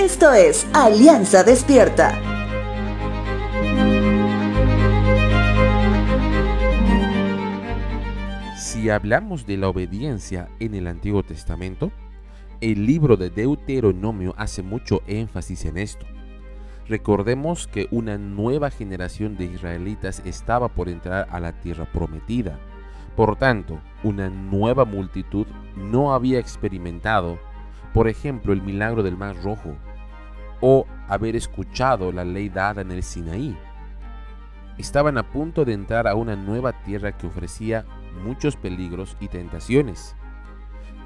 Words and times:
Esto 0.00 0.32
es 0.32 0.66
Alianza 0.72 1.44
Despierta. 1.44 2.18
Si 8.56 8.88
hablamos 8.88 9.46
de 9.46 9.58
la 9.58 9.68
obediencia 9.68 10.48
en 10.58 10.74
el 10.74 10.86
Antiguo 10.86 11.22
Testamento, 11.22 11.92
el 12.62 12.86
libro 12.86 13.18
de 13.18 13.28
Deuteronomio 13.28 14.34
hace 14.38 14.62
mucho 14.62 15.02
énfasis 15.06 15.66
en 15.66 15.76
esto. 15.76 16.06
Recordemos 16.88 17.66
que 17.66 17.86
una 17.90 18.16
nueva 18.16 18.70
generación 18.70 19.36
de 19.36 19.44
israelitas 19.44 20.22
estaba 20.24 20.68
por 20.68 20.88
entrar 20.88 21.28
a 21.30 21.40
la 21.40 21.60
tierra 21.60 21.84
prometida. 21.92 22.58
Por 23.16 23.36
tanto, 23.36 23.78
una 24.02 24.30
nueva 24.30 24.86
multitud 24.86 25.46
no 25.76 26.14
había 26.14 26.38
experimentado, 26.38 27.38
por 27.92 28.08
ejemplo, 28.08 28.54
el 28.54 28.62
milagro 28.62 29.02
del 29.02 29.18
Mar 29.18 29.36
Rojo 29.42 29.76
o 30.60 30.86
haber 31.08 31.36
escuchado 31.36 32.12
la 32.12 32.24
ley 32.24 32.48
dada 32.48 32.82
en 32.82 32.90
el 32.90 33.02
Sinaí. 33.02 33.56
Estaban 34.78 35.18
a 35.18 35.30
punto 35.30 35.64
de 35.64 35.74
entrar 35.74 36.08
a 36.08 36.14
una 36.14 36.36
nueva 36.36 36.72
tierra 36.84 37.16
que 37.16 37.26
ofrecía 37.26 37.84
muchos 38.24 38.56
peligros 38.56 39.16
y 39.20 39.28
tentaciones. 39.28 40.16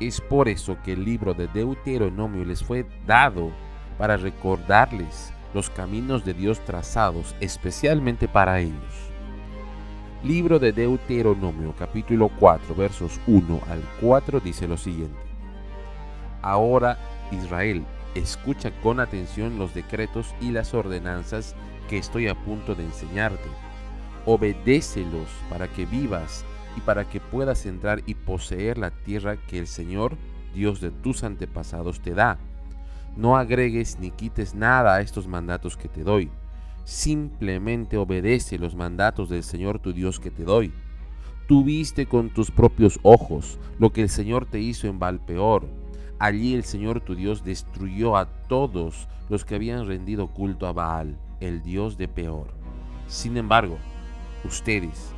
Es 0.00 0.20
por 0.20 0.48
eso 0.48 0.76
que 0.84 0.92
el 0.92 1.04
libro 1.04 1.34
de 1.34 1.48
Deuteronomio 1.48 2.44
les 2.44 2.62
fue 2.62 2.86
dado 3.06 3.50
para 3.98 4.16
recordarles 4.16 5.32
los 5.54 5.70
caminos 5.70 6.24
de 6.24 6.34
Dios 6.34 6.60
trazados 6.60 7.34
especialmente 7.40 8.26
para 8.26 8.60
ellos. 8.60 9.10
Libro 10.24 10.58
de 10.58 10.72
Deuteronomio 10.72 11.74
capítulo 11.78 12.30
4 12.40 12.74
versos 12.74 13.20
1 13.26 13.60
al 13.68 13.82
4 14.00 14.40
dice 14.40 14.66
lo 14.66 14.76
siguiente. 14.76 15.18
Ahora 16.42 16.98
Israel, 17.30 17.84
escucha 18.14 18.70
con 18.82 19.00
atención 19.00 19.58
los 19.58 19.74
decretos 19.74 20.34
y 20.40 20.50
las 20.50 20.74
ordenanzas 20.74 21.54
que 21.88 21.98
estoy 21.98 22.28
a 22.28 22.34
punto 22.34 22.74
de 22.74 22.84
enseñarte. 22.84 23.48
Obedécelos 24.26 25.28
para 25.50 25.68
que 25.68 25.86
vivas 25.86 26.44
y 26.76 26.80
para 26.80 27.08
que 27.08 27.20
puedas 27.20 27.66
entrar 27.66 28.02
y 28.06 28.14
poseer 28.14 28.78
la 28.78 28.90
tierra 28.90 29.36
que 29.36 29.58
el 29.58 29.66
Señor, 29.66 30.16
Dios 30.54 30.80
de 30.80 30.90
tus 30.90 31.24
antepasados, 31.24 32.00
te 32.00 32.14
da. 32.14 32.38
No 33.16 33.36
agregues 33.36 33.98
ni 34.00 34.10
quites 34.10 34.54
nada 34.54 34.96
a 34.96 35.00
estos 35.00 35.26
mandatos 35.26 35.76
que 35.76 35.88
te 35.88 36.02
doy. 36.02 36.30
Simplemente 36.84 37.96
obedece 37.96 38.58
los 38.58 38.74
mandatos 38.74 39.28
del 39.28 39.42
Señor 39.42 39.78
tu 39.78 39.92
Dios 39.92 40.18
que 40.20 40.30
te 40.30 40.44
doy. 40.44 40.72
Tú 41.46 41.62
viste 41.62 42.06
con 42.06 42.30
tus 42.30 42.50
propios 42.50 42.98
ojos 43.02 43.58
lo 43.78 43.92
que 43.92 44.02
el 44.02 44.08
Señor 44.08 44.46
te 44.46 44.60
hizo 44.60 44.88
en 44.88 44.98
Valpeor. 44.98 45.66
Allí 46.18 46.54
el 46.54 46.64
Señor 46.64 47.00
tu 47.00 47.14
Dios 47.14 47.44
destruyó 47.44 48.16
a 48.16 48.26
todos 48.26 49.08
los 49.28 49.44
que 49.44 49.56
habían 49.56 49.86
rendido 49.86 50.28
culto 50.28 50.66
a 50.66 50.72
Baal, 50.72 51.18
el 51.40 51.62
Dios 51.62 51.96
de 51.96 52.08
Peor. 52.08 52.48
Sin 53.06 53.36
embargo, 53.36 53.78
ustedes, 54.44 55.12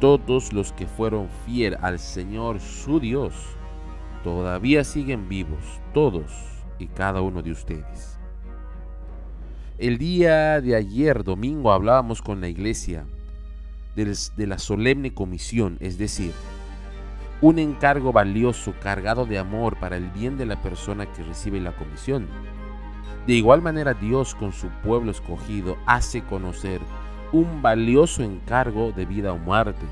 todos 0.00 0.52
los 0.52 0.72
que 0.72 0.86
fueron 0.86 1.28
fiel 1.46 1.76
al 1.80 1.98
Señor 1.98 2.60
su 2.60 2.98
Dios, 2.98 3.34
todavía 4.24 4.84
siguen 4.84 5.28
vivos, 5.28 5.80
todos 5.94 6.32
y 6.78 6.88
cada 6.88 7.22
uno 7.22 7.42
de 7.42 7.52
ustedes. 7.52 8.18
El 9.78 9.98
día 9.98 10.60
de 10.60 10.76
ayer, 10.76 11.24
domingo, 11.24 11.72
hablábamos 11.72 12.20
con 12.20 12.40
la 12.40 12.48
iglesia 12.48 13.06
de 13.94 14.46
la 14.46 14.58
solemne 14.58 15.12
comisión, 15.12 15.76
es 15.80 15.98
decir, 15.98 16.32
un 17.42 17.58
encargo 17.58 18.12
valioso 18.12 18.72
cargado 18.80 19.26
de 19.26 19.36
amor 19.36 19.76
para 19.76 19.96
el 19.96 20.08
bien 20.10 20.38
de 20.38 20.46
la 20.46 20.62
persona 20.62 21.06
que 21.06 21.24
recibe 21.24 21.60
la 21.60 21.72
comisión. 21.72 22.28
De 23.26 23.34
igual 23.34 23.60
manera 23.60 23.94
Dios 23.94 24.36
con 24.36 24.52
su 24.52 24.68
pueblo 24.84 25.10
escogido 25.10 25.76
hace 25.84 26.22
conocer 26.22 26.80
un 27.32 27.60
valioso 27.60 28.22
encargo 28.22 28.92
de 28.92 29.06
vida 29.06 29.32
o 29.32 29.38
muerte. 29.38 29.84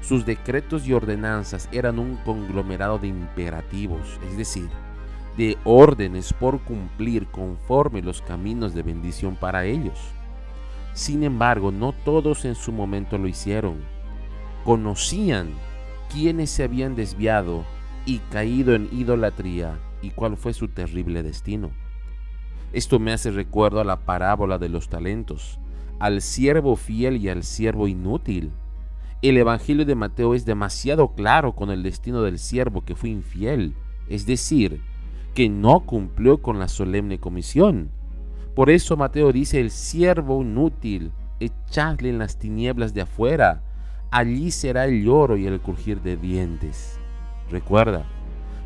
Sus 0.00 0.26
decretos 0.26 0.84
y 0.86 0.92
ordenanzas 0.92 1.68
eran 1.70 2.00
un 2.00 2.16
conglomerado 2.16 2.98
de 2.98 3.06
imperativos, 3.06 4.18
es 4.28 4.36
decir, 4.36 4.68
de 5.36 5.56
órdenes 5.62 6.32
por 6.32 6.60
cumplir 6.60 7.28
conforme 7.28 8.02
los 8.02 8.20
caminos 8.20 8.74
de 8.74 8.82
bendición 8.82 9.36
para 9.36 9.64
ellos. 9.64 10.00
Sin 10.92 11.22
embargo, 11.22 11.70
no 11.70 11.92
todos 11.92 12.44
en 12.44 12.56
su 12.56 12.72
momento 12.72 13.16
lo 13.16 13.28
hicieron. 13.28 13.76
Conocían 14.64 15.50
quiénes 16.14 16.48
se 16.50 16.62
habían 16.62 16.94
desviado 16.94 17.64
y 18.06 18.18
caído 18.30 18.76
en 18.76 18.88
idolatría 18.92 19.80
y 20.00 20.10
cuál 20.10 20.36
fue 20.36 20.54
su 20.54 20.68
terrible 20.68 21.24
destino. 21.24 21.72
Esto 22.72 23.00
me 23.00 23.12
hace 23.12 23.32
recuerdo 23.32 23.80
a 23.80 23.84
la 23.84 23.96
parábola 23.96 24.58
de 24.58 24.68
los 24.68 24.88
talentos, 24.88 25.58
al 25.98 26.22
siervo 26.22 26.76
fiel 26.76 27.16
y 27.16 27.28
al 27.30 27.42
siervo 27.42 27.88
inútil. 27.88 28.52
El 29.22 29.38
Evangelio 29.38 29.84
de 29.84 29.96
Mateo 29.96 30.34
es 30.34 30.44
demasiado 30.44 31.14
claro 31.16 31.56
con 31.56 31.72
el 31.72 31.82
destino 31.82 32.22
del 32.22 32.38
siervo 32.38 32.84
que 32.84 32.94
fue 32.94 33.08
infiel, 33.08 33.74
es 34.08 34.24
decir, 34.24 34.82
que 35.34 35.48
no 35.48 35.80
cumplió 35.80 36.40
con 36.40 36.60
la 36.60 36.68
solemne 36.68 37.18
comisión. 37.18 37.90
Por 38.54 38.70
eso 38.70 38.96
Mateo 38.96 39.32
dice, 39.32 39.60
el 39.60 39.72
siervo 39.72 40.42
inútil, 40.42 41.10
echadle 41.40 42.10
en 42.10 42.18
las 42.18 42.38
tinieblas 42.38 42.94
de 42.94 43.00
afuera, 43.00 43.62
allí 44.10 44.50
será 44.50 44.84
el 44.86 45.04
lloro 45.04 45.36
y 45.36 45.46
el 45.46 45.60
crujir 45.60 46.00
de 46.00 46.16
dientes. 46.16 46.98
Recuerda, 47.50 48.04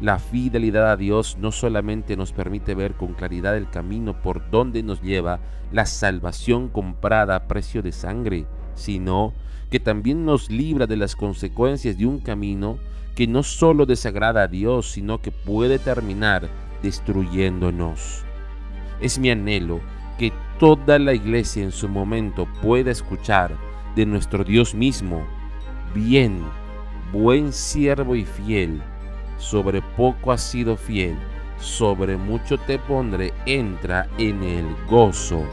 la 0.00 0.18
fidelidad 0.18 0.90
a 0.90 0.96
Dios 0.96 1.36
no 1.38 1.52
solamente 1.52 2.16
nos 2.16 2.32
permite 2.32 2.74
ver 2.74 2.94
con 2.94 3.14
claridad 3.14 3.56
el 3.56 3.70
camino 3.70 4.20
por 4.20 4.50
donde 4.50 4.82
nos 4.82 5.00
lleva 5.00 5.40
la 5.72 5.86
salvación 5.86 6.68
comprada 6.68 7.36
a 7.36 7.46
precio 7.46 7.80
de 7.82 7.92
sangre, 7.92 8.46
sino 8.74 9.32
que 9.70 9.80
también 9.80 10.24
nos 10.24 10.50
libra 10.50 10.86
de 10.86 10.96
las 10.96 11.16
consecuencias 11.16 11.96
de 11.96 12.06
un 12.06 12.18
camino 12.18 12.78
que 13.14 13.26
no 13.26 13.42
solo 13.42 13.86
desagrada 13.86 14.42
a 14.42 14.48
Dios, 14.48 14.90
sino 14.90 15.20
que 15.20 15.30
puede 15.30 15.78
terminar 15.78 16.48
destruyéndonos. 16.82 18.24
Es 19.00 19.18
mi 19.18 19.30
anhelo 19.30 19.80
que 20.18 20.32
toda 20.58 20.98
la 20.98 21.14
iglesia 21.14 21.62
en 21.62 21.72
su 21.72 21.88
momento 21.88 22.46
pueda 22.62 22.90
escuchar 22.90 23.56
de 23.94 24.06
nuestro 24.06 24.44
Dios 24.44 24.74
mismo, 24.74 25.26
bien, 25.94 26.42
buen 27.12 27.52
siervo 27.52 28.16
y 28.16 28.24
fiel, 28.24 28.82
sobre 29.38 29.82
poco 29.96 30.32
has 30.32 30.42
sido 30.42 30.76
fiel, 30.76 31.16
sobre 31.58 32.16
mucho 32.16 32.58
te 32.58 32.78
pondré, 32.78 33.32
entra 33.46 34.08
en 34.18 34.42
el 34.42 34.66
gozo 34.88 35.44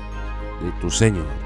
de 0.63 0.71
tu 0.79 0.89
Señor. 0.89 1.40